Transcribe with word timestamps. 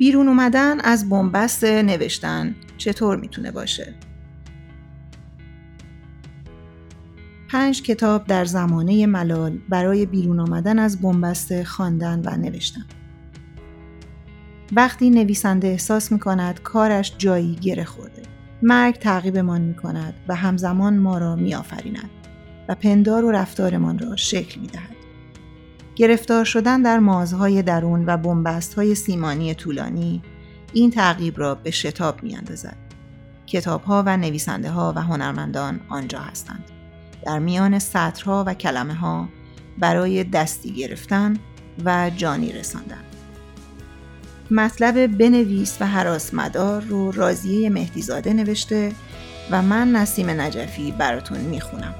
بیرون 0.00 0.28
اومدن 0.28 0.80
از 0.80 1.08
بنبست 1.08 1.64
نوشتن 1.64 2.54
چطور 2.76 3.16
می‌تونه 3.16 3.50
باشه؟ 3.50 3.94
پنج 7.50 7.82
کتاب 7.82 8.26
در 8.26 8.44
زمانه 8.44 9.06
ملال 9.06 9.58
برای 9.68 10.06
بیرون 10.06 10.40
آمدن 10.40 10.78
از 10.78 11.00
بنبست 11.00 11.62
خواندن 11.62 12.22
و 12.24 12.36
نوشتن. 12.36 12.84
وقتی 14.72 15.10
نویسنده 15.10 15.68
احساس 15.68 16.12
می 16.12 16.18
کند 16.18 16.62
کارش 16.62 17.14
جایی 17.18 17.54
گره 17.54 17.84
خورده. 17.84 18.22
مرگ 18.62 18.94
تعقیبمان 18.94 19.60
می 19.60 19.74
کند 19.74 20.14
و 20.28 20.34
همزمان 20.34 20.98
ما 20.98 21.18
را 21.18 21.36
می 21.36 21.54
آفریند 21.54 22.10
و 22.68 22.74
پندار 22.74 23.24
و 23.24 23.30
رفتارمان 23.30 23.98
را 23.98 24.16
شکل 24.16 24.60
می 24.60 24.66
دهد. 24.66 24.89
گرفتار 26.00 26.44
شدن 26.44 26.82
در 26.82 26.98
مازهای 26.98 27.62
درون 27.62 28.04
و 28.06 28.16
بنبست 28.16 28.74
های 28.74 28.94
سیمانی 28.94 29.54
طولانی 29.54 30.22
این 30.72 30.90
تعقیب 30.90 31.38
را 31.38 31.54
به 31.54 31.70
شتاب 31.70 32.22
می 32.22 32.36
اندازد. 32.36 32.76
کتاب 33.46 33.82
ها 33.82 34.02
و 34.06 34.16
نویسنده 34.16 34.70
ها 34.70 34.92
و 34.96 35.00
هنرمندان 35.00 35.80
آنجا 35.88 36.18
هستند. 36.18 36.64
در 37.26 37.38
میان 37.38 37.78
سطرها 37.78 38.44
و 38.46 38.54
کلمه 38.54 38.94
ها 38.94 39.28
برای 39.78 40.24
دستی 40.24 40.74
گرفتن 40.74 41.36
و 41.84 42.10
جانی 42.16 42.52
رساندن. 42.52 43.04
مطلب 44.50 45.18
بنویس 45.18 45.76
و 45.80 45.86
حراس 45.86 46.34
مدار 46.34 46.82
رو 46.82 47.10
رازیه 47.10 47.70
مهدیزاده 47.70 48.32
نوشته 48.32 48.92
و 49.50 49.62
من 49.62 49.92
نسیم 49.92 50.40
نجفی 50.40 50.92
براتون 50.92 51.38
می‌خونم. 51.40 51.94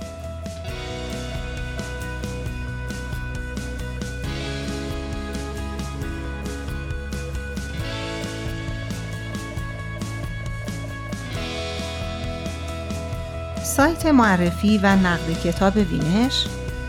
سایت 13.76 14.06
معرفی 14.06 14.78
و 14.78 14.96
نقد 14.96 15.42
کتاب 15.44 15.76
وینش 15.76 16.46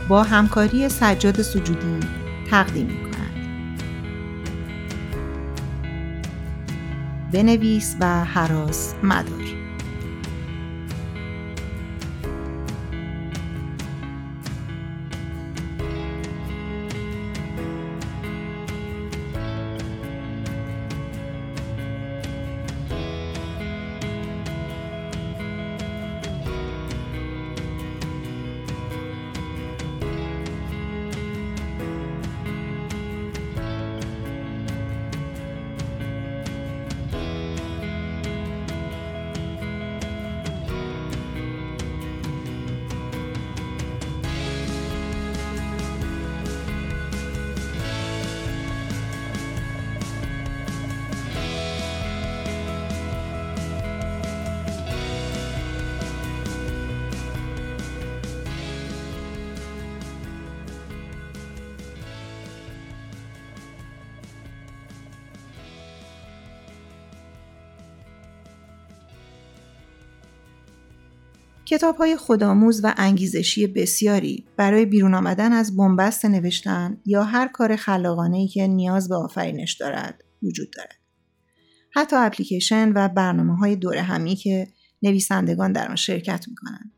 با 0.08 0.24
همکاری 0.24 0.90
سجاد 0.90 1.42
سجودی 1.42 2.00
تقدیم 2.50 2.86
می 2.86 3.12
کند. 3.12 3.32
بنویس 7.34 7.96
و 8.00 8.24
حراس 8.24 8.94
مدار 9.04 9.61
کتاب 71.72 71.96
های 71.96 72.18
خودآموز 72.18 72.82
و 72.84 72.94
انگیزشی 72.98 73.68
بسیاری 73.68 74.46
برای 74.58 74.86
بیرون 74.86 75.14
آمدن 75.14 75.54
از 75.54 75.78
بنبست 75.78 76.26
نوشتن 76.26 77.02
یا 77.06 77.24
هر 77.24 77.48
کار 77.48 77.76
خلاقانه 77.76 78.38
ای 78.38 78.48
که 78.48 78.68
نیاز 78.68 79.10
به 79.10 79.16
آفرینش 79.16 79.74
دارد 79.74 80.24
وجود 80.44 80.72
دارد. 80.78 81.00
حتی 81.94 82.16
اپلیکیشن 82.16 82.92
و 82.96 83.08
برنامه 83.08 83.58
های 83.58 83.76
دور 83.76 83.98
همی 83.98 84.36
که 84.36 84.68
نویسندگان 85.02 85.72
در 85.72 85.90
آن 85.90 85.96
شرکت 85.96 86.46
می 86.48 86.56
کنند. 86.56 86.92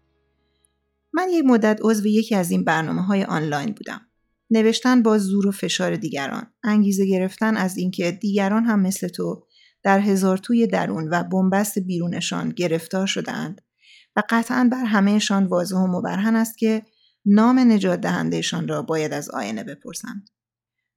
من 1.13 1.29
یک 1.29 1.45
مدت 1.45 1.79
عضو 1.81 2.07
یکی 2.07 2.35
از 2.35 2.51
این 2.51 2.63
برنامه 2.63 3.01
های 3.01 3.23
آنلاین 3.23 3.73
بودم. 3.73 4.01
نوشتن 4.50 5.03
با 5.03 5.17
زور 5.17 5.47
و 5.47 5.51
فشار 5.51 5.95
دیگران، 5.95 6.47
انگیزه 6.63 7.05
گرفتن 7.05 7.57
از 7.57 7.78
اینکه 7.78 8.11
دیگران 8.11 8.66
هم 8.66 8.79
مثل 8.79 9.07
تو 9.07 9.47
در 9.84 10.00
هزار 10.00 10.38
توی 10.38 10.67
درون 10.67 11.09
و 11.11 11.23
بنبست 11.23 11.79
بیرونشان 11.79 12.50
گرفتار 12.50 13.07
شدهاند 13.07 13.61
و 14.16 14.24
قطعا 14.29 14.69
بر 14.72 14.85
همهشان 14.85 15.46
واضح 15.46 15.75
و 15.75 15.88
مبرهن 15.88 16.35
است 16.35 16.57
که 16.57 16.85
نام 17.25 17.59
نجات 17.59 18.01
دهندهشان 18.01 18.68
را 18.68 18.81
باید 18.81 19.13
از 19.13 19.29
آینه 19.29 19.63
بپرسند. 19.63 20.29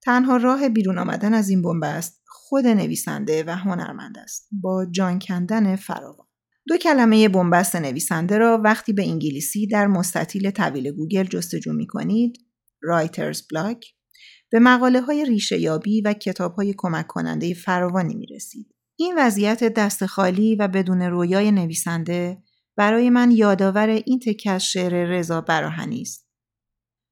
تنها 0.03 0.37
راه 0.37 0.69
بیرون 0.69 0.99
آمدن 0.99 1.35
از 1.35 1.49
این 1.49 1.63
بنبست 1.63 2.23
خود 2.27 2.67
نویسنده 2.67 3.45
و 3.47 3.51
هنرمند 3.51 4.19
است 4.19 4.49
با 4.53 4.87
جان 4.91 5.19
کندن 5.19 5.77
فراوان. 5.77 6.27
دو 6.69 6.77
کلمه 6.77 7.29
بنبست 7.29 7.77
نویسنده 7.77 8.39
را 8.39 8.61
وقتی 8.65 8.93
به 8.93 9.03
انگلیسی 9.09 9.67
در 9.67 9.87
مستطیل 9.87 10.51
طویل 10.51 10.93
گوگل 10.93 11.25
جستجو 11.25 11.73
می 11.73 11.87
کنید 11.87 12.39
writer's 12.83 13.43
block 13.53 13.85
به 14.51 14.59
مقاله 14.59 15.01
های 15.01 15.25
ریشه 15.25 15.59
یابی 15.59 16.01
و 16.01 16.13
کتاب 16.13 16.55
های 16.55 16.75
کمک 16.77 17.07
کننده 17.07 17.55
فراوانی 17.55 18.15
می 18.15 18.27
رسید. 18.27 18.75
این 18.99 19.15
وضعیت 19.19 19.65
دست 19.65 20.07
خالی 20.07 20.57
و 20.57 20.69
بدون 20.69 21.03
رویای 21.03 21.53
نویسنده 21.53 22.43
برای 22.77 23.11
من 23.11 23.31
یادآور 23.31 23.89
این 23.89 24.21
تکه 24.27 24.51
از 24.51 24.65
شعر 24.65 25.05
رضا 25.05 25.41
براهنی 25.41 26.03
است. 26.03 26.27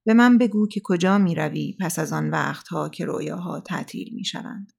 به 0.06 0.14
من 0.14 0.38
بگو 0.38 0.68
که 0.68 0.80
کجا 0.84 1.18
می 1.18 1.34
روی 1.34 1.76
پس 1.80 1.98
از 1.98 2.12
آن 2.12 2.30
وقتها 2.30 2.88
که 2.88 3.04
رویاها 3.04 3.60
تعطیل 3.60 4.14
می 4.14 4.24
شوند. 4.24 4.72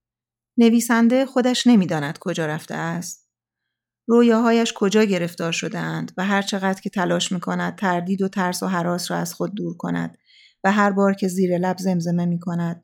نویسنده 0.57 1.25
خودش 1.25 1.67
نمی‌داند 1.67 2.17
کجا 2.17 2.45
رفته 2.45 2.75
است. 2.75 3.25
رویاهایش 4.07 4.73
کجا 4.75 5.03
گرفتار 5.03 5.51
شدهاند 5.51 6.11
و 6.17 6.25
هر 6.25 6.41
چقدر 6.41 6.81
که 6.81 6.89
تلاش 6.89 7.31
می 7.31 7.39
کند 7.39 7.75
تردید 7.75 8.21
و 8.21 8.27
ترس 8.27 8.63
و 8.63 8.67
حراس 8.67 9.11
را 9.11 9.17
از 9.17 9.33
خود 9.33 9.55
دور 9.55 9.77
کند 9.77 10.17
و 10.63 10.71
هر 10.71 10.91
بار 10.91 11.13
که 11.13 11.27
زیر 11.27 11.57
لب 11.57 11.77
زمزمه 11.77 12.25
می 12.25 12.39
کند 12.39 12.83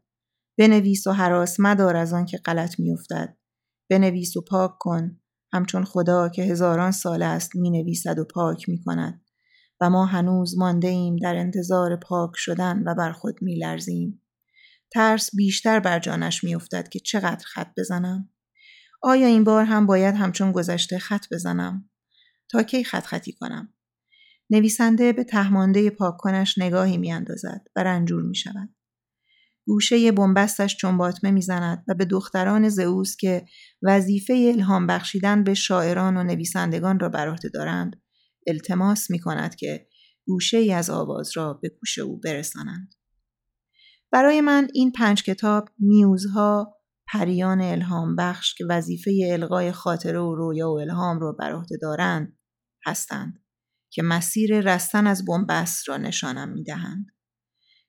بنویس 0.60 1.08
و 1.08 1.12
حراس 1.12 1.60
مدار 1.60 1.96
از 1.96 2.14
آن 2.14 2.26
که 2.26 2.38
غلط 2.38 2.80
می 2.80 2.92
افتد. 2.92 3.38
بنویس 3.90 4.38
و 4.38 4.42
پاک 4.42 4.72
کن 4.80 5.22
همچون 5.54 5.84
خدا 5.84 6.30
که 6.30 6.44
هزاران 6.44 6.92
سال 6.92 7.22
است 7.22 7.56
می 7.56 7.70
نویسد 7.70 8.20
و 8.20 8.26
پاک 8.26 8.70
می 8.70 8.84
کند 8.84 9.22
و 9.82 9.90
ما 9.90 10.06
هنوز 10.06 10.58
مانده 10.58 10.88
ایم 10.88 11.16
در 11.16 11.36
انتظار 11.36 11.96
پاک 11.96 12.32
شدن 12.36 12.84
و 12.86 12.96
بر 12.96 13.12
خود 13.12 13.42
می 13.42 13.56
لرزیم. 13.56 14.22
ترس 14.94 15.30
بیشتر 15.36 15.80
بر 15.80 16.00
جانش 16.00 16.44
می 16.44 16.56
افتد 16.56 16.90
که 16.90 17.00
چقدر 17.00 17.46
خط 17.46 17.68
بزنم؟ 17.78 18.30
آیا 19.02 19.28
این 19.28 19.44
بار 19.44 19.66
هم 19.66 19.86
باید 19.86 20.16
همچون 20.16 20.52
گذشته 20.52 21.00
خط 21.00 21.26
بزنم؟ 21.32 21.90
تا 22.50 22.64
کی 22.64 22.84
خط 22.84 23.06
خطی 23.06 23.32
کنم؟ 23.32 23.74
نویسنده 24.50 25.14
به 25.14 25.24
تهمانده 25.24 25.90
پاک 25.90 26.18
کنش 26.18 26.58
نگاهی 26.58 26.98
می 26.98 27.12
اندازد 27.12 27.62
و 27.76 27.84
رنجور 27.84 28.24
می 28.24 28.36
شود. 28.36 28.70
گوشه 29.68 30.12
بنبستش 30.12 30.78
چنباتمه 30.78 31.32
می‌زند 31.32 31.84
و 31.88 31.94
به 31.94 32.06
دختران 32.06 32.70
زئوس 32.70 33.16
که 33.16 33.46
وظیفه 33.84 34.52
الهام 34.56 34.88
بخشیدن 34.88 35.44
به 35.44 35.54
شاعران 35.54 36.18
و 36.18 36.24
نویسندگان 36.24 37.00
را 37.00 37.10
بر 37.10 37.30
عهده 37.30 37.50
دارند 37.50 38.02
التماس 38.48 39.12
می 39.12 39.20
کند 39.20 39.56
که 39.56 39.88
گوشه 40.26 40.58
ای 40.58 40.74
از 40.74 40.90
آواز 40.90 41.32
را 41.38 41.54
به 41.54 41.70
گوش 41.70 42.00
او 42.00 42.20
برسانند. 42.20 42.94
برای 44.12 44.42
من 44.42 44.68
این 44.74 44.92
پنج 44.92 45.24
کتاب 45.24 45.70
میوزها 45.80 46.76
پریان 47.08 47.62
الهام 47.62 48.16
بخش 48.16 48.56
که 48.56 48.66
وظیفه 48.70 49.12
القای 49.32 49.72
خاطره 49.72 50.20
و 50.20 50.36
رویا 50.36 50.72
و 50.72 50.80
الهام 50.80 51.20
را 51.20 51.32
بر 51.32 51.52
عهده 51.52 51.78
دارند 51.82 52.38
هستند 52.86 53.44
که 53.90 54.04
مسیر 54.04 54.62
رستن 54.62 55.08
از 55.08 55.26
بنبست 55.26 55.90
را 55.90 55.98
نشانم 55.98 56.50
می 56.50 56.64
دهند. 56.64 57.06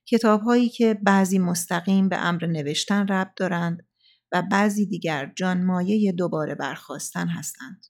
کتاب 0.07 0.41
هایی 0.41 0.69
که 0.69 0.99
بعضی 1.03 1.39
مستقیم 1.39 2.09
به 2.09 2.17
امر 2.17 2.45
نوشتن 2.45 3.07
ربط 3.07 3.33
دارند 3.37 3.87
و 4.31 4.43
بعضی 4.51 4.85
دیگر 4.85 5.33
جان 5.35 5.63
مایه 5.63 6.11
دوباره 6.11 6.55
برخواستن 6.55 7.27
هستند. 7.27 7.85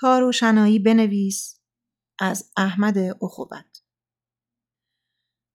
تا 0.00 0.18
روشنایی 0.18 0.78
بنویس 0.78 1.60
از 2.18 2.52
احمد 2.56 2.98
اخوبت 2.98 3.82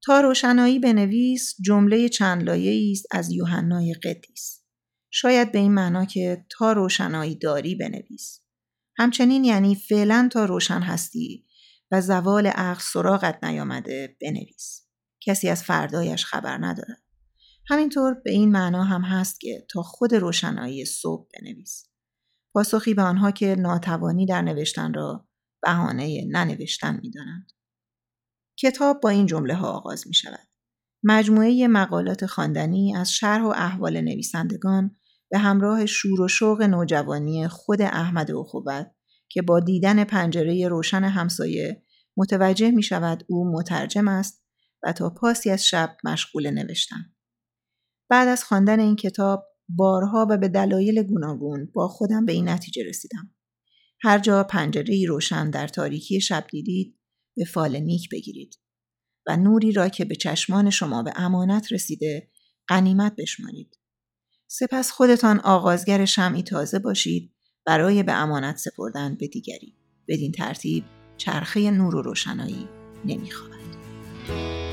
تا 0.03 0.21
روشنایی 0.21 0.79
بنویس 0.79 1.56
جمله 1.62 2.09
چند 2.09 2.44
لایه 2.44 2.91
است 2.91 3.06
از 3.12 3.31
یوحنای 3.31 3.94
قدیس 3.94 4.65
شاید 5.12 5.51
به 5.51 5.59
این 5.59 5.73
معنا 5.73 6.06
که 6.06 6.45
تا 6.50 6.71
روشنایی 6.71 7.35
داری 7.35 7.75
بنویس. 7.75 8.41
همچنین 8.97 9.44
یعنی 9.44 9.75
فعلا 9.75 10.29
تا 10.31 10.45
روشن 10.45 10.81
هستی 10.81 11.44
و 11.92 12.02
زوال 12.02 12.48
عقل 12.48 12.82
سراغت 12.82 13.44
نیامده 13.44 14.18
بنویس. 14.22 14.88
کسی 15.22 15.50
از 15.50 15.64
فردایش 15.64 16.26
خبر 16.26 16.58
ندارد. 16.58 17.04
همینطور 17.68 18.14
به 18.14 18.32
این 18.32 18.52
معنا 18.52 18.84
هم 18.84 19.02
هست 19.02 19.40
که 19.40 19.68
تا 19.70 19.82
خود 19.82 20.16
روشنایی 20.16 20.86
صبح 20.86 21.28
بنویس. 21.34 21.90
پاسخی 22.54 22.94
به 22.94 23.02
آنها 23.02 23.32
که 23.32 23.56
ناتوانی 23.60 24.26
در 24.26 24.42
نوشتن 24.42 24.94
را 24.94 25.28
بهانه 25.62 26.26
ننوشتن 26.32 27.00
می‌دانند. 27.04 27.52
کتاب 28.60 29.02
با 29.02 29.10
این 29.10 29.26
جمله 29.26 29.56
ها 29.56 29.72
آغاز 29.72 30.08
می 30.08 30.14
شود. 30.14 30.48
مجموعه 31.04 31.68
مقالات 31.68 32.26
خواندنی 32.26 32.96
از 32.96 33.12
شرح 33.12 33.44
و 33.44 33.54
احوال 33.56 34.02
نویسندگان 34.02 34.96
به 35.32 35.38
همراه 35.38 35.86
شور 35.86 36.22
و 36.22 36.28
شوق 36.28 36.62
نوجوانی 36.62 37.48
خود 37.48 37.82
احمد 37.82 38.32
اخوت 38.32 38.94
که 39.36 39.42
با 39.42 39.60
دیدن 39.60 40.04
پنجره 40.04 40.68
روشن 40.68 41.04
همسایه 41.04 41.84
متوجه 42.18 42.72
می 42.72 42.84
شود 42.84 43.24
او 43.30 43.52
مترجم 43.52 44.08
است 44.08 44.44
و 44.84 44.94
تا 44.94 45.10
پاسی 45.10 45.50
از 45.50 45.66
شب 45.66 45.98
مشغول 46.04 46.50
نوشتن. 46.50 47.16
بعد 48.10 48.28
از 48.28 48.44
خواندن 48.44 48.80
این 48.80 48.96
کتاب 48.96 49.46
بارها 49.70 50.28
و 50.30 50.38
به 50.38 50.48
دلایل 50.48 51.04
گوناگون 51.04 51.72
با 51.74 51.88
خودم 51.88 52.26
به 52.26 52.34
این 52.34 52.50
نتیجه 52.50 52.84
رسیدم. 52.84 53.36
هر 54.02 54.20
جا 54.20 54.44
پنجره 54.44 55.06
روشن 55.08 55.50
در 55.50 55.68
تاریکی 55.68 56.22
شب 56.22 56.48
دیدید 56.52 57.00
به 57.36 57.46
فال 57.46 57.80
نیک 57.80 58.10
بگیرید 58.12 58.60
و 59.28 59.38
نوری 59.38 59.72
را 59.72 59.90
که 59.90 60.06
به 60.06 60.16
چشمان 60.16 60.70
شما 60.70 61.04
به 61.04 61.14
امانت 61.16 61.74
رسیده 61.74 62.32
قنیمت 62.68 63.16
بشمارید. 63.16 63.80
سپس 64.48 64.92
خودتان 64.92 65.40
آغازگر 65.40 66.06
شمعی 66.06 66.44
تازه 66.44 66.80
باشید 66.80 67.35
برای 67.65 68.03
به 68.03 68.13
امانت 68.13 68.57
سپردن 68.57 69.15
به 69.15 69.27
دیگری. 69.27 69.73
بدین 70.07 70.31
ترتیب 70.31 70.83
چرخه 71.17 71.71
نور 71.71 71.95
و 71.95 72.01
روشنایی 72.01 72.67
نمی‌خواهد. 73.06 74.64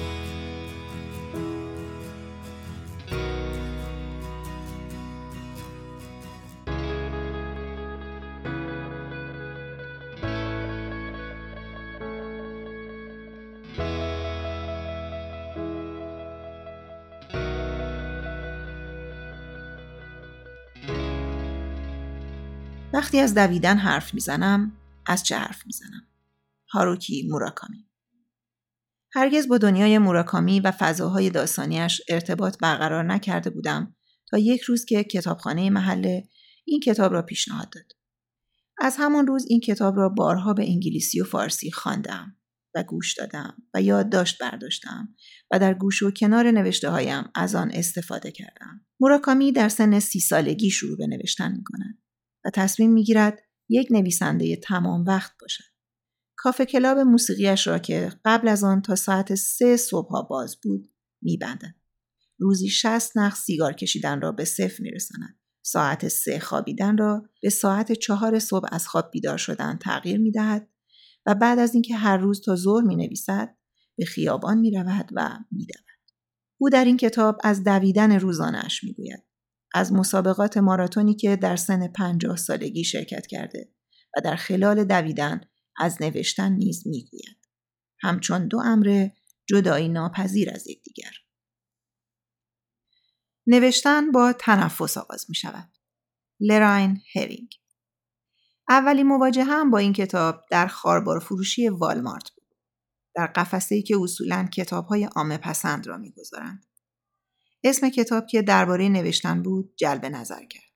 وقتی 22.92 23.20
از 23.20 23.34
دویدن 23.34 23.76
حرف 23.76 24.14
می‌زنم 24.14 24.72
از 25.06 25.22
چه 25.22 25.36
حرف 25.36 25.66
می‌زنم 25.66 26.06
هاروکی 26.72 27.28
موراکامی 27.30 27.88
هرگز 29.12 29.48
با 29.48 29.58
دنیای 29.58 29.98
موراکامی 29.98 30.60
و 30.60 30.70
فضاهای 30.70 31.30
داستانیش 31.30 32.00
ارتباط 32.08 32.58
برقرار 32.58 33.04
نکرده 33.04 33.50
بودم 33.50 33.96
تا 34.30 34.38
یک 34.38 34.60
روز 34.60 34.84
که 34.84 35.04
کتابخانه 35.04 35.70
محله 35.70 36.28
این 36.64 36.80
کتاب 36.80 37.12
را 37.12 37.22
پیشنهاد 37.22 37.70
داد. 37.70 37.92
از 38.78 38.96
همان 38.98 39.26
روز 39.26 39.46
این 39.48 39.60
کتاب 39.60 39.96
را 39.96 40.08
بارها 40.08 40.54
به 40.54 40.70
انگلیسی 40.70 41.20
و 41.20 41.24
فارسی 41.24 41.70
خواندم 41.70 42.36
و 42.74 42.82
گوش 42.82 43.14
دادم 43.14 43.56
و 43.74 43.82
یادداشت 43.82 44.42
برداشتم 44.42 45.08
و 45.50 45.58
در 45.58 45.74
گوش 45.74 46.02
و 46.02 46.10
کنار 46.10 46.50
نوشته 46.50 46.90
هایم 46.90 47.24
از 47.34 47.54
آن 47.54 47.70
استفاده 47.74 48.32
کردم. 48.32 48.86
موراکامی 49.00 49.52
در 49.52 49.68
سن 49.68 49.98
سی 49.98 50.20
سالگی 50.20 50.70
شروع 50.70 50.98
به 50.98 51.06
نوشتن 51.06 51.52
می 51.52 51.64
کند. 51.64 52.01
و 52.44 52.50
تصمیم 52.50 52.92
می‌گیرد 52.92 53.42
یک 53.68 53.88
نویسنده 53.90 54.56
تمام 54.56 55.04
وقت 55.04 55.32
باشد. 55.40 55.64
کافه 56.36 56.64
کلاب 56.64 56.98
موسیقیش 56.98 57.66
را 57.66 57.78
که 57.78 58.12
قبل 58.24 58.48
از 58.48 58.64
آن 58.64 58.82
تا 58.82 58.94
ساعت 58.94 59.34
سه 59.34 59.76
صبح 59.76 60.28
باز 60.28 60.56
بود 60.62 60.88
میبندد. 61.22 61.74
روزی 62.38 62.68
شست 62.68 63.18
نخ 63.18 63.36
سیگار 63.36 63.72
کشیدن 63.72 64.20
را 64.20 64.32
به 64.32 64.44
صفر 64.44 64.82
میرساند. 64.82 65.38
ساعت 65.64 66.08
سه 66.08 66.38
خوابیدن 66.38 66.98
را 66.98 67.28
به 67.42 67.50
ساعت 67.50 67.92
چهار 67.92 68.38
صبح 68.38 68.68
از 68.72 68.88
خواب 68.88 69.10
بیدار 69.10 69.38
شدن 69.38 69.78
تغییر 69.78 70.18
می‌دهد 70.18 70.68
و 71.26 71.34
بعد 71.34 71.58
از 71.58 71.74
اینکه 71.74 71.96
هر 71.96 72.16
روز 72.16 72.40
تا 72.40 72.56
ظهر 72.56 72.84
می 72.84 72.96
نویسد 72.96 73.56
به 73.96 74.04
خیابان 74.04 74.58
می 74.58 74.70
رود 74.70 75.10
و 75.12 75.38
می 75.50 75.66
او 76.58 76.70
در 76.70 76.84
این 76.84 76.96
کتاب 76.96 77.38
از 77.44 77.64
دویدن 77.64 78.18
روزانش 78.18 78.84
می 78.84 78.92
گوید. 78.92 79.22
از 79.74 79.92
مسابقات 79.92 80.56
ماراتونی 80.56 81.14
که 81.14 81.36
در 81.36 81.56
سن 81.56 81.88
پنجاه 81.88 82.36
سالگی 82.36 82.84
شرکت 82.84 83.26
کرده 83.26 83.72
و 84.16 84.20
در 84.20 84.36
خلال 84.36 84.84
دویدن 84.84 85.40
از 85.76 86.02
نوشتن 86.02 86.52
نیز 86.52 86.86
می‌گوید 86.86 87.38
همچون 88.00 88.48
دو 88.48 88.58
امر 88.58 89.08
جدایی 89.46 89.88
ناپذیر 89.88 90.50
از 90.50 90.66
یکدیگر 90.66 91.10
نوشتن 93.46 94.12
با 94.12 94.32
تنفس 94.32 94.96
آغاز 94.96 95.26
می 95.28 95.34
شود. 95.34 95.68
لراین 96.40 97.00
هرینگ 97.14 97.50
اولین 98.68 99.06
مواجه 99.06 99.44
هم 99.44 99.70
با 99.70 99.78
این 99.78 99.92
کتاب 99.92 100.42
در 100.50 100.66
خاربار 100.66 101.18
فروشی 101.18 101.68
والمارت 101.68 102.30
بود. 102.30 102.58
در 103.14 103.26
قفسه 103.26 103.82
که 103.82 103.96
اصولا 104.00 104.48
کتاب 104.54 104.86
های 104.86 105.04
عامه 105.04 105.38
پسند 105.38 105.86
را 105.86 105.98
می‌گذارند. 105.98 106.66
اسم 107.64 107.88
کتاب 107.88 108.26
که 108.26 108.42
درباره 108.42 108.88
نوشتن 108.88 109.42
بود 109.42 109.74
جلب 109.76 110.06
نظر 110.06 110.44
کرد. 110.44 110.72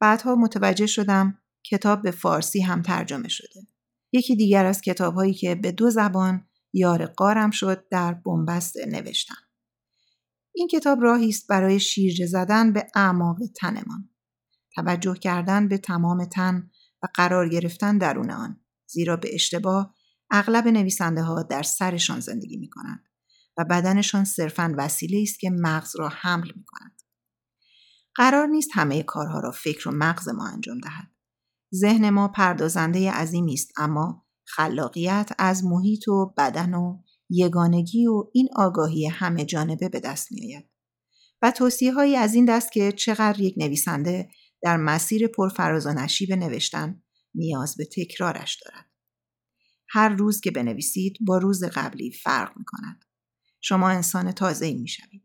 بعدها 0.00 0.34
متوجه 0.34 0.86
شدم 0.86 1.38
کتاب 1.70 2.02
به 2.02 2.10
فارسی 2.10 2.60
هم 2.60 2.82
ترجمه 2.82 3.28
شده. 3.28 3.60
یکی 4.12 4.36
دیگر 4.36 4.66
از 4.66 4.80
کتابهایی 4.80 5.34
که 5.34 5.54
به 5.54 5.72
دو 5.72 5.90
زبان 5.90 6.46
یار 6.72 7.06
قارم 7.06 7.50
شد 7.50 7.88
در 7.88 8.14
بنبست 8.14 8.76
نوشتن. 8.86 9.34
این 10.54 10.68
کتاب 10.68 11.02
راهی 11.02 11.28
است 11.28 11.48
برای 11.48 11.80
شیرجه 11.80 12.26
زدن 12.26 12.72
به 12.72 12.86
اعماق 12.94 13.38
تنمان. 13.56 14.10
توجه 14.74 15.14
کردن 15.14 15.68
به 15.68 15.78
تمام 15.78 16.24
تن 16.24 16.70
و 17.02 17.06
قرار 17.14 17.48
گرفتن 17.48 17.98
درون 17.98 18.30
آن. 18.30 18.60
زیرا 18.86 19.16
به 19.16 19.34
اشتباه 19.34 19.94
اغلب 20.30 20.68
نویسنده 20.68 21.22
ها 21.22 21.42
در 21.42 21.62
سرشان 21.62 22.20
زندگی 22.20 22.56
می 22.56 22.68
کنند. 22.68 23.04
و 23.58 23.64
بدنشان 23.70 24.24
صرفا 24.24 24.74
وسیله 24.78 25.22
است 25.22 25.40
که 25.40 25.50
مغز 25.50 25.96
را 25.96 26.08
حمل 26.08 26.52
می 26.56 26.64
کند. 26.66 27.02
قرار 28.14 28.46
نیست 28.46 28.70
همه 28.72 29.02
کارها 29.02 29.40
را 29.40 29.50
فکر 29.50 29.88
و 29.88 29.92
مغز 29.92 30.28
ما 30.28 30.48
انجام 30.48 30.78
دهد. 30.78 31.10
ذهن 31.74 32.10
ما 32.10 32.28
پردازنده 32.28 33.10
عظیمی 33.12 33.54
است 33.54 33.72
اما 33.76 34.26
خلاقیت 34.44 35.30
از 35.38 35.64
محیط 35.64 36.08
و 36.08 36.34
بدن 36.36 36.74
و 36.74 37.02
یگانگی 37.30 38.06
و 38.06 38.24
این 38.32 38.48
آگاهی 38.56 39.06
همه 39.06 39.44
جانبه 39.44 39.88
به 39.88 40.00
دست 40.00 40.32
می 40.32 40.54
آید. 40.54 40.70
و 41.42 41.50
توصیه 41.50 41.92
هایی 41.92 42.16
از 42.16 42.34
این 42.34 42.44
دست 42.44 42.72
که 42.72 42.92
چقدر 42.92 43.40
یک 43.40 43.54
نویسنده 43.58 44.28
در 44.62 44.76
مسیر 44.76 45.28
پرفراز 45.28 45.86
و 45.86 45.92
نشیب 45.92 46.32
نوشتن 46.32 47.02
نیاز 47.34 47.76
به 47.76 47.84
تکرارش 47.84 48.58
دارد. 48.64 48.86
هر 49.88 50.08
روز 50.08 50.40
که 50.40 50.50
بنویسید 50.50 51.16
با 51.20 51.38
روز 51.38 51.64
قبلی 51.64 52.12
فرق 52.12 52.56
می 52.56 52.64
کند. 52.66 53.03
شما 53.66 53.90
انسان 53.90 54.32
تازه 54.32 54.66
ای 54.66 54.74
می 54.74 54.88
شوید. 54.88 55.22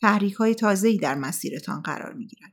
تحریک 0.00 0.34
های 0.34 0.54
تازه 0.54 0.88
ای 0.88 0.98
در 0.98 1.14
مسیرتان 1.14 1.82
قرار 1.82 2.12
می 2.12 2.26
گیرد. 2.26 2.52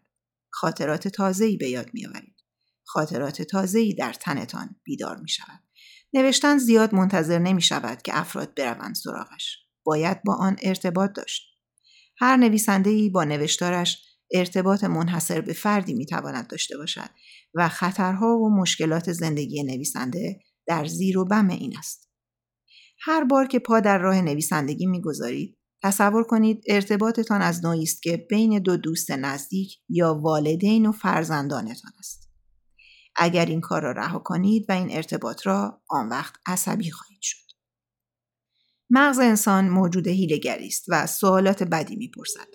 خاطرات 0.50 1.08
تازه 1.08 1.46
ای 1.46 1.58
به 1.58 1.70
یاد 1.70 1.90
می 1.94 2.06
آورید. 2.06 2.36
خاطرات 2.84 3.42
تازه 3.42 3.80
ای 3.80 3.94
در 3.94 4.14
تنتان 4.14 4.76
بیدار 4.84 5.18
می 5.18 5.30
شود. 5.30 5.60
نوشتن 6.14 6.58
زیاد 6.58 6.96
منتظر 6.96 7.40
نمی 7.40 7.62
شود 7.62 8.02
که 8.02 8.20
افراد 8.20 8.56
بروند 8.56 8.96
سراغش. 8.96 9.58
باید 9.84 10.24
با 10.24 10.36
آن 10.36 10.56
ارتباط 10.62 11.12
داشت. 11.16 11.44
هر 12.18 12.38
نویسنده 12.38 12.90
ای 12.90 13.10
با 13.10 13.24
نوشتارش 13.24 14.04
ارتباط 14.32 14.84
منحصر 14.84 15.42
به 15.42 15.54
فردی 15.54 15.94
می 15.94 16.06
تواند 16.06 16.48
داشته 16.48 16.78
باشد 16.78 17.10
و 17.54 17.70
خطرها 17.70 18.38
و 18.38 18.56
مشکلات 18.62 19.12
زندگی 19.12 19.64
نویسنده 19.64 20.40
در 20.68 20.86
زیر 20.86 21.18
و 21.18 21.26
بم 21.26 21.48
این 21.48 21.78
است. 21.78 22.05
هر 23.00 23.24
بار 23.24 23.48
که 23.48 23.60
پا 23.60 23.80
در 23.80 23.98
راه 23.98 24.22
نویسندگی 24.22 24.86
می‌گذارید 24.86 25.58
تصور 25.84 26.24
کنید 26.24 26.64
ارتباطتان 26.68 27.42
از 27.42 27.66
نوعی 27.66 27.84
است 27.84 28.04
که 28.04 28.18
بین 28.30 28.60
دو 28.60 28.78
دوست 28.78 29.12
نزدیک 29.12 29.80
یا 29.90 30.14
والدین 30.14 30.86
و 30.86 30.92
فرزندانتان 30.92 31.92
است. 32.00 32.32
اگر 33.16 33.46
این 33.46 33.62
کار 33.62 33.82
را 33.82 33.92
رها 33.92 34.20
کنید 34.20 34.66
و 34.70 34.72
این 34.72 34.92
ارتباط 34.92 35.48
را 35.48 35.82
آن 35.90 36.10
وقت 36.10 36.34
عصبی 36.46 36.92
خواهید 36.92 37.22
شد. 37.22 37.46
مغز 38.90 39.20
انسان 39.20 39.70
موجود 39.70 40.08
هیلگری 40.08 40.68
است 40.68 40.86
و 40.88 41.08
سوالات 41.08 41.64
بدی 41.64 41.96
می‌پرسد. 41.96 42.48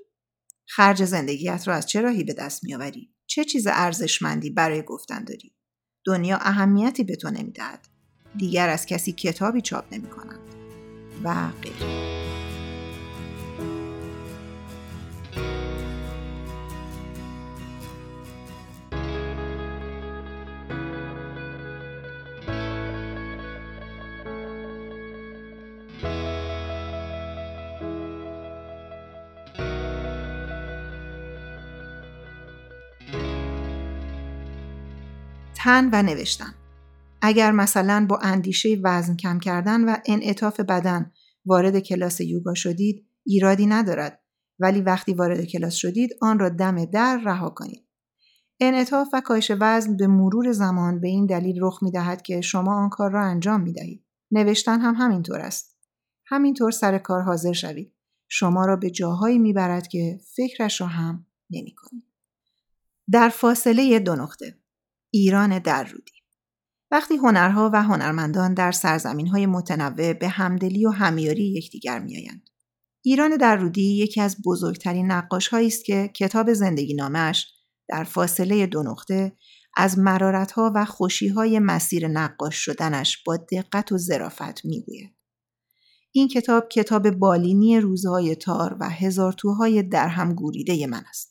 خرج 0.68 1.04
زندگیت 1.04 1.68
را 1.68 1.74
از 1.74 1.86
چه 1.86 2.00
راهی 2.00 2.24
به 2.24 2.32
دست 2.32 2.64
میآوری؟ 2.64 3.14
چه 3.26 3.44
چیز 3.44 3.66
ارزشمندی 3.70 4.50
برای 4.50 4.82
گفتن 4.82 5.24
داری؟ 5.24 5.54
دنیا 6.06 6.36
اهمیتی 6.36 7.04
به 7.04 7.16
تو 7.16 7.30
نمی‌دهد. 7.30 7.86
دیگر 8.36 8.68
از 8.68 8.86
کسی 8.86 9.12
کتابی 9.12 9.60
چاپ 9.60 9.84
نمی 9.92 10.08
کنند 10.08 10.40
و 11.24 11.48
غیره. 11.62 12.10
تن 35.54 35.90
و 35.92 36.02
نوشتن. 36.02 36.54
اگر 37.22 37.52
مثلا 37.52 38.06
با 38.08 38.18
اندیشه 38.22 38.80
وزن 38.84 39.16
کم 39.16 39.38
کردن 39.38 39.84
و 39.84 39.96
انعطاف 40.06 40.60
بدن 40.60 41.12
وارد 41.46 41.78
کلاس 41.78 42.20
یوگا 42.20 42.54
شدید 42.54 43.06
ایرادی 43.26 43.66
ندارد 43.66 44.22
ولی 44.58 44.80
وقتی 44.80 45.14
وارد 45.14 45.44
کلاس 45.44 45.74
شدید 45.74 46.10
آن 46.20 46.38
را 46.38 46.48
دم 46.48 46.84
در 46.84 47.20
رها 47.24 47.50
کنید 47.50 47.86
انعطاف 48.60 49.08
و 49.12 49.20
کاهش 49.20 49.52
وزن 49.60 49.96
به 49.96 50.06
مرور 50.06 50.52
زمان 50.52 51.00
به 51.00 51.08
این 51.08 51.26
دلیل 51.26 51.58
رخ 51.62 51.82
می 51.82 51.90
دهد 51.90 52.22
که 52.22 52.40
شما 52.40 52.74
آن 52.74 52.88
کار 52.88 53.10
را 53.10 53.24
انجام 53.24 53.60
می 53.60 53.72
دهید. 53.72 54.04
نوشتن 54.30 54.80
هم 54.80 54.94
همینطور 54.94 55.40
است. 55.40 55.76
همینطور 56.26 56.70
سر 56.70 56.98
کار 56.98 57.22
حاضر 57.22 57.52
شوید. 57.52 57.94
شما 58.28 58.64
را 58.64 58.76
به 58.76 58.90
جاهایی 58.90 59.38
می‌برد 59.38 59.88
که 59.88 60.20
فکرش 60.36 60.80
را 60.80 60.86
هم 60.86 61.26
نمی 61.50 61.74
کنید. 61.74 62.04
در 63.12 63.28
فاصله 63.28 63.98
دو 63.98 64.16
نقطه 64.16 64.58
ایران 65.10 65.58
در 65.58 65.84
رودی 65.84 66.19
وقتی 66.90 67.16
هنرها 67.16 67.70
و 67.72 67.82
هنرمندان 67.82 68.54
در 68.54 68.72
سرزمین 68.72 69.26
های 69.26 69.46
متنوع 69.46 70.12
به 70.12 70.28
همدلی 70.28 70.86
و 70.86 70.90
همیاری 70.90 71.52
یکدیگر 71.52 71.98
میآیند. 71.98 72.50
ایران 73.02 73.36
در 73.36 73.56
رودی 73.56 73.96
یکی 73.96 74.20
از 74.20 74.36
بزرگترین 74.46 75.10
نقاش 75.10 75.54
است 75.54 75.84
که 75.84 76.10
کتاب 76.16 76.52
زندگی 76.52 76.94
نامش 76.94 77.46
در 77.88 78.04
فاصله 78.04 78.66
دو 78.66 78.82
نقطه 78.82 79.32
از 79.76 79.98
مرارتها 79.98 80.72
و 80.74 80.84
خوشیهای 80.84 81.58
مسیر 81.58 82.08
نقاش 82.08 82.56
شدنش 82.56 83.22
با 83.26 83.36
دقت 83.36 83.92
و 83.92 83.98
ظرافت 83.98 84.64
می‌گوید. 84.64 85.14
این 86.12 86.28
کتاب 86.28 86.68
کتاب 86.68 87.10
بالینی 87.10 87.80
روزهای 87.80 88.36
تار 88.36 88.76
و 88.80 88.90
هزار 88.90 89.32
توهای 89.32 89.82
درهم 89.82 90.34
گوریده 90.34 90.86
من 90.86 91.04
است. 91.08 91.29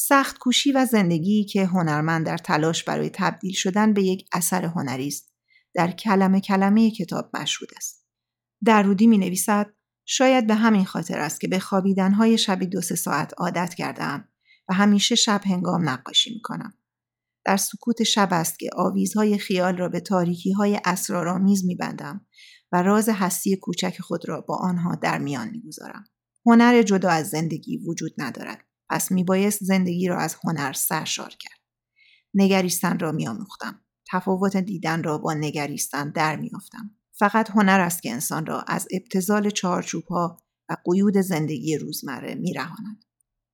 سخت 0.00 0.38
کوشی 0.38 0.72
و 0.72 0.86
زندگی 0.86 1.44
که 1.44 1.66
هنرمند 1.66 2.26
در 2.26 2.38
تلاش 2.38 2.84
برای 2.84 3.10
تبدیل 3.14 3.52
شدن 3.52 3.92
به 3.92 4.02
یک 4.02 4.28
اثر 4.32 4.64
هنری 4.64 5.08
است 5.08 5.32
در 5.74 5.90
کلمه 5.90 6.40
کلمه 6.40 6.90
کتاب 6.90 7.30
مشهود 7.36 7.68
است. 7.76 8.06
در 8.64 8.82
رودی 8.82 9.06
می 9.06 9.18
نویسد 9.18 9.74
شاید 10.04 10.46
به 10.46 10.54
همین 10.54 10.84
خاطر 10.84 11.18
است 11.18 11.40
که 11.40 11.48
به 11.48 11.58
خوابیدنهای 11.58 12.38
شبی 12.38 12.66
دو 12.66 12.80
سه 12.80 12.94
ساعت 12.94 13.32
عادت 13.38 13.74
کردم 13.74 14.28
و 14.68 14.74
همیشه 14.74 15.14
شب 15.14 15.40
هنگام 15.44 15.88
نقاشی 15.88 16.34
می 16.34 16.40
کنم. 16.42 16.74
در 17.44 17.56
سکوت 17.56 18.02
شب 18.02 18.28
است 18.30 18.58
که 18.58 18.70
آویزهای 18.76 19.38
خیال 19.38 19.76
را 19.76 19.88
به 19.88 20.00
تاریکی 20.00 20.52
های 20.52 20.80
اسرارآمیز 20.84 21.64
می 21.64 21.74
بندم 21.74 22.26
و 22.72 22.82
راز 22.82 23.08
هستی 23.08 23.56
کوچک 23.56 24.00
خود 24.00 24.28
را 24.28 24.40
با 24.40 24.56
آنها 24.56 24.94
در 24.94 25.18
میان 25.18 25.50
می 25.50 25.62
گذارم. 25.62 26.04
هنر 26.46 26.82
جدا 26.82 27.08
از 27.08 27.28
زندگی 27.28 27.78
وجود 27.78 28.12
ندارد. 28.18 28.67
پس 28.90 29.12
می 29.12 29.24
بایست 29.24 29.64
زندگی 29.64 30.08
را 30.08 30.18
از 30.18 30.36
هنر 30.44 30.72
سرشار 30.72 31.28
کرد. 31.28 31.58
نگریستن 32.34 32.98
را 32.98 33.12
می 33.12 33.28
آموختم. 33.28 33.80
تفاوت 34.10 34.56
دیدن 34.56 35.02
را 35.02 35.18
با 35.18 35.34
نگریستن 35.34 36.10
در 36.10 36.36
می 36.36 36.50
آفتم. 36.54 36.90
فقط 37.18 37.50
هنر 37.50 37.80
است 37.80 38.02
که 38.02 38.12
انسان 38.12 38.46
را 38.46 38.62
از 38.62 38.88
ابتزال 38.92 39.50
چارچوب 39.50 40.04
ها 40.04 40.42
و 40.68 40.76
قیود 40.84 41.16
زندگی 41.16 41.78
روزمره 41.78 42.34
می 42.34 42.52
رهاند. 42.52 43.04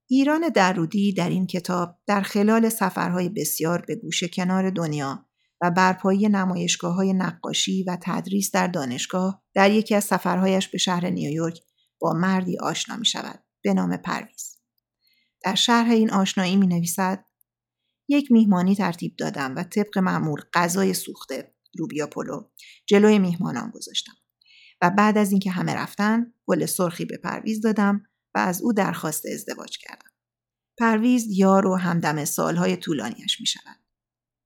ایران 0.08 0.48
درودی 0.48 1.12
در 1.12 1.28
این 1.28 1.46
کتاب 1.46 1.98
در 2.06 2.20
خلال 2.20 2.68
سفرهای 2.68 3.28
بسیار 3.28 3.84
به 3.88 3.94
گوشه 3.94 4.28
کنار 4.28 4.70
دنیا 4.70 5.26
و 5.62 5.70
برپایی 5.70 6.28
نمایشگاه 6.28 6.94
های 6.94 7.12
نقاشی 7.12 7.84
و 7.84 7.98
تدریس 8.02 8.50
در 8.50 8.66
دانشگاه 8.66 9.42
در 9.54 9.70
یکی 9.70 9.94
از 9.94 10.04
سفرهایش 10.04 10.68
به 10.68 10.78
شهر 10.78 11.10
نیویورک 11.10 11.60
با 12.00 12.12
مردی 12.12 12.58
آشنا 12.58 12.96
می 12.96 13.06
شود 13.06 13.44
به 13.62 13.74
نام 13.74 13.96
پرویز. 13.96 14.53
در 15.44 15.54
شرح 15.54 15.90
این 15.90 16.10
آشنایی 16.10 16.56
می 16.56 16.66
نویسد 16.66 17.24
یک 18.08 18.32
میهمانی 18.32 18.76
ترتیب 18.76 19.16
دادم 19.16 19.56
و 19.56 19.62
طبق 19.62 19.98
معمول 19.98 20.40
غذای 20.52 20.94
سوخته 20.94 21.54
لوبیا 21.78 22.06
پلو 22.06 22.50
جلوی 22.86 23.18
میهمانان 23.18 23.70
گذاشتم 23.70 24.12
و 24.82 24.90
بعد 24.90 25.18
از 25.18 25.30
اینکه 25.30 25.50
همه 25.50 25.74
رفتن 25.74 26.32
گل 26.46 26.66
سرخی 26.66 27.04
به 27.04 27.16
پرویز 27.16 27.60
دادم 27.60 28.06
و 28.34 28.38
از 28.38 28.62
او 28.62 28.72
درخواست 28.72 29.26
ازدواج 29.26 29.78
کردم. 29.78 30.10
پرویز 30.78 31.26
یار 31.30 31.66
و 31.66 31.76
همدم 31.76 32.24
سالهای 32.24 32.76
طولانیش 32.76 33.40
می 33.40 33.46
شود. 33.46 33.76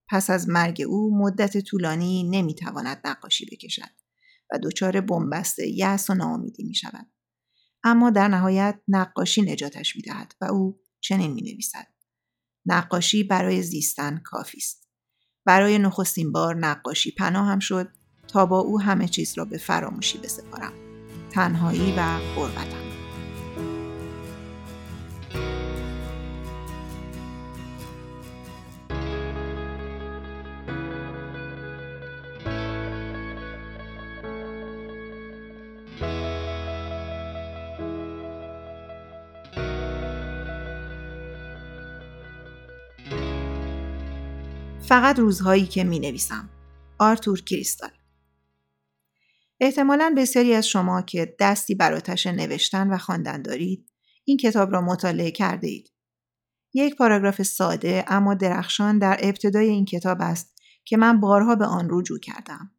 پس 0.09 0.31
از 0.31 0.49
مرگ 0.49 0.83
او 0.83 1.19
مدت 1.19 1.59
طولانی 1.59 2.31
نمی 2.31 2.55
تواند 2.55 3.01
نقاشی 3.05 3.47
بکشد 3.53 3.91
و 4.53 4.59
دچار 4.63 5.01
بنبست 5.01 5.59
یأس 5.59 6.11
و 6.11 6.15
ناامیدی 6.15 6.65
می 6.65 6.75
شود. 6.75 7.07
اما 7.85 8.11
در 8.11 8.29
نهایت 8.29 8.81
نقاشی 8.89 9.43
نجاتش 9.43 9.97
می 9.97 10.03
دهد 10.03 10.35
و 10.41 10.45
او 10.45 10.81
چنین 11.01 11.33
می 11.33 11.43
نویسد. 11.43 11.87
نقاشی 12.67 13.25
برای 13.25 13.63
زیستن 13.63 14.21
کافی 14.25 14.59
است. 14.59 14.89
برای 15.45 15.79
نخستین 15.79 16.33
بار 16.33 16.57
نقاشی 16.57 17.11
پناهم 17.11 17.59
شد 17.59 17.89
تا 18.29 18.47
با 18.47 18.59
او 18.59 18.81
همه 18.81 19.09
چیز 19.09 19.39
را 19.39 19.45
به 19.45 19.59
فراموشی 19.59 20.19
بسپارم. 20.19 20.73
تنهایی 21.31 21.93
و 21.97 22.19
غربتم. 22.37 22.88
فقط 44.89 45.19
روزهایی 45.19 45.67
که 45.67 45.85
می 45.85 45.99
نویسم. 45.99 46.49
آرتور 46.99 47.41
کریستال 47.41 47.91
احتمالا 49.61 50.15
بسیاری 50.17 50.55
از 50.55 50.69
شما 50.69 51.03
که 51.03 51.37
دستی 51.41 51.75
بر 51.75 51.93
آتش 51.93 52.27
نوشتن 52.27 52.91
و 52.91 52.99
خواندن 52.99 53.43
دارید 53.43 53.91
این 54.25 54.37
کتاب 54.37 54.73
را 54.73 54.81
مطالعه 54.81 55.31
کرده 55.31 55.69
اید. 55.69 55.93
یک 56.75 56.97
پاراگراف 56.97 57.43
ساده 57.43 58.05
اما 58.07 58.35
درخشان 58.35 58.99
در 58.99 59.19
ابتدای 59.23 59.69
این 59.69 59.85
کتاب 59.85 60.19
است 60.21 60.55
که 60.85 60.97
من 60.97 61.21
بارها 61.21 61.55
به 61.55 61.67
آن 61.67 61.89
رجوع 61.91 62.19
کردم. 62.19 62.71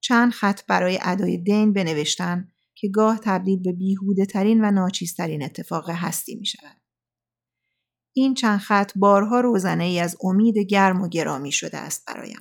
چند 0.00 0.32
خط 0.32 0.60
برای 0.68 0.98
ادای 1.02 1.36
دین 1.36 1.72
بنوشتن 1.72 2.52
که 2.74 2.88
گاه 2.88 3.20
تبدیل 3.22 3.62
به 3.62 3.72
بیهوده 3.72 4.26
ترین 4.26 4.64
و 4.64 4.70
ناچیزترین 4.70 5.42
اتفاق 5.42 5.90
هستی 5.90 6.34
می 6.34 6.46
شود. 6.46 6.85
این 8.18 8.34
چند 8.34 8.58
خط 8.58 8.92
بارها 8.96 9.40
روزنه 9.40 9.84
ای 9.84 10.00
از 10.00 10.16
امید 10.24 10.58
گرم 10.58 11.02
و 11.02 11.08
گرامی 11.08 11.52
شده 11.52 11.78
است 11.78 12.04
برایم. 12.06 12.40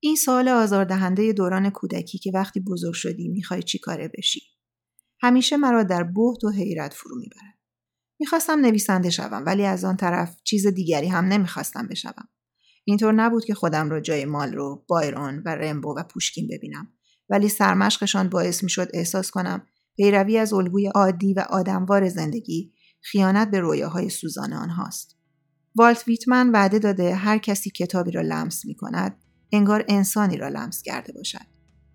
این 0.00 0.16
سال 0.16 0.48
آزاردهنده 0.48 1.32
دوران 1.32 1.70
کودکی 1.70 2.18
که 2.18 2.30
وقتی 2.34 2.60
بزرگ 2.60 2.94
شدی 2.94 3.28
می‌خوای 3.28 3.62
چی 3.62 3.78
کاره 3.78 4.10
بشی. 4.18 4.40
همیشه 5.20 5.56
مرا 5.56 5.82
در 5.82 6.02
بهت 6.02 6.44
و 6.44 6.50
حیرت 6.50 6.94
فرو 6.94 7.18
می‌برد. 7.18 7.58
می‌خواستم 8.20 8.60
نویسنده 8.60 9.10
شوم 9.10 9.42
ولی 9.46 9.64
از 9.64 9.84
آن 9.84 9.96
طرف 9.96 10.36
چیز 10.44 10.66
دیگری 10.66 11.08
هم 11.08 11.24
نمی‌خواستم 11.24 11.88
بشوم. 11.88 12.28
اینطور 12.84 13.12
نبود 13.12 13.44
که 13.44 13.54
خودم 13.54 13.90
را 13.90 14.00
جای 14.00 14.24
مال 14.24 14.54
رو 14.54 14.84
بایرون 14.88 15.42
و 15.44 15.48
رمبو 15.48 15.94
و 15.98 16.02
پوشکین 16.02 16.48
ببینم 16.52 16.88
ولی 17.28 17.48
سرمشقشان 17.48 18.28
باعث 18.28 18.62
می‌شد 18.62 18.88
احساس 18.94 19.30
کنم 19.30 19.66
پیروی 19.96 20.38
از 20.38 20.52
الگوی 20.52 20.86
عادی 20.86 21.34
و 21.34 21.44
آدموار 21.50 22.08
زندگی 22.08 22.72
خیانت 23.02 23.50
به 23.50 23.60
رویاهای 23.60 24.08
سوزان 24.08 24.52
آنهاست. 24.52 25.16
والت 25.74 26.08
ویتمن 26.08 26.50
وعده 26.50 26.78
داده 26.78 27.14
هر 27.14 27.38
کسی 27.38 27.70
کتابی 27.70 28.10
را 28.10 28.22
لمس 28.22 28.64
می 28.64 28.74
کند 28.74 29.16
انگار 29.52 29.84
انسانی 29.88 30.36
را 30.36 30.48
لمس 30.48 30.82
کرده 30.82 31.12
باشد. 31.12 31.46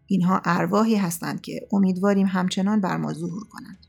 اینها 0.07 0.41
ارواحی 0.45 0.95
هستند 0.95 1.41
که 1.41 1.67
امیدواریم 1.71 2.27
همچنان 2.27 2.81
بر 2.81 2.97
ما 2.97 3.13
ظهور 3.13 3.43
کنند. 3.49 3.85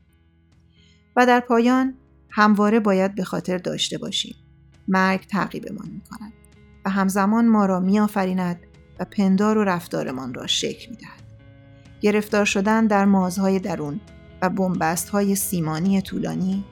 و 1.15 1.25
در 1.25 1.39
پایان 1.39 1.93
همواره 2.29 2.79
باید 2.79 3.15
به 3.15 3.23
خاطر 3.23 3.57
داشته 3.57 3.97
باشیم. 3.97 4.35
مرگ 4.87 5.27
تعقیبمان 5.27 5.89
می 5.89 6.01
کند 6.01 6.33
و 6.85 6.89
همزمان 6.89 7.47
ما 7.47 7.65
را 7.65 7.79
می 7.79 7.99
آفریند 7.99 8.59
و 8.99 9.05
پندار 9.05 9.57
و 9.57 9.63
رفتارمان 9.63 10.33
را 10.33 10.47
شکل 10.47 10.89
می 10.89 10.95
دهد. 10.97 11.23
گرفتار 12.01 12.45
شدن 12.45 12.87
در 12.87 13.05
مازهای 13.05 13.59
درون 13.59 14.01
و 14.41 14.49
بنبست 14.49 15.09
های 15.09 15.35
سیمانی 15.35 16.01
طولانی 16.01 16.65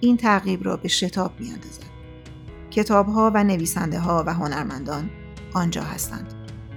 این 0.00 0.16
تعقیب 0.16 0.64
را 0.64 0.76
به 0.76 0.88
شتاب 0.88 1.40
می 1.40 1.50
اندازد. 1.50 1.94
کتاب 2.70 3.06
ها 3.06 3.30
و 3.34 3.44
نویسنده 3.44 3.98
ها 3.98 4.24
و 4.26 4.34
هنرمندان 4.34 5.10
آنجا 5.54 5.82
هستند. 5.82 6.34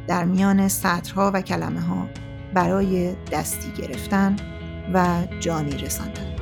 در 0.07 0.25
میان 0.25 0.67
سطرها 0.67 1.31
و 1.33 1.41
کلمه 1.41 1.81
ها 1.81 2.07
برای 2.53 3.15
دستی 3.31 3.71
گرفتن 3.71 4.35
و 4.93 5.27
جانی 5.39 5.77
رساندن. 5.77 6.36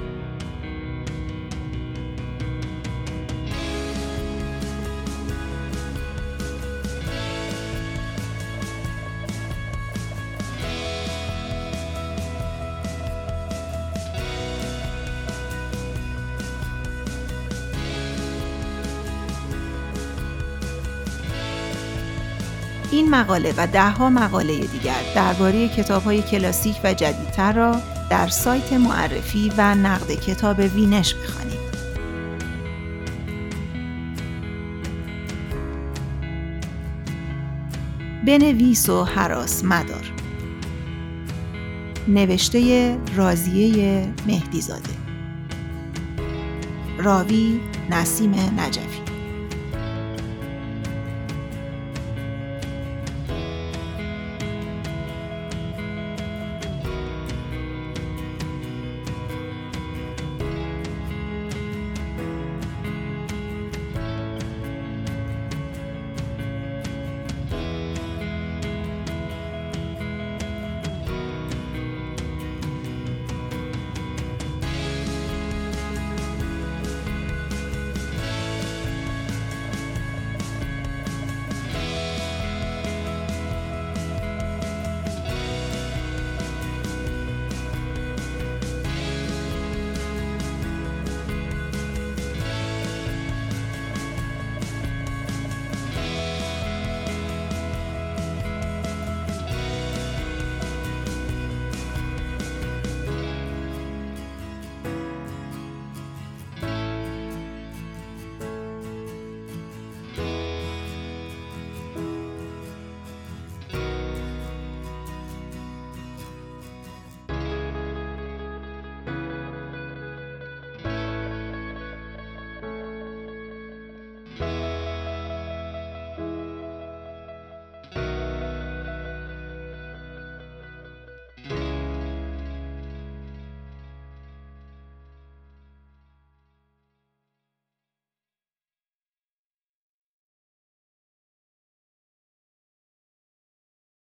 این 22.95 23.09
مقاله 23.09 23.53
و 23.57 23.67
دهها 23.67 24.09
مقاله 24.09 24.59
دیگر 24.59 25.01
درباره 25.15 25.67
کتابهای 25.67 26.21
کلاسیک 26.21 26.75
و 26.83 26.93
جدیدتر 26.93 27.53
را 27.53 27.81
در 28.09 28.27
سایت 28.27 28.73
معرفی 28.73 29.51
و 29.57 29.75
نقد 29.75 30.11
کتاب 30.11 30.59
وینش 30.59 31.13
بخوانید. 31.13 31.59
بنویس 38.27 38.89
و 38.89 39.03
حراس 39.03 39.63
مدار. 39.63 40.11
نوشته 42.07 42.97
رازیه 43.15 44.07
مهدیزاده. 44.27 44.93
راوی 46.97 47.59
نسیم 47.89 48.35
نجفی. 48.57 49.14